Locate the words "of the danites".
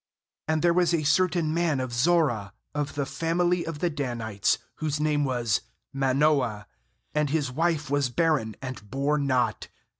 3.67-4.57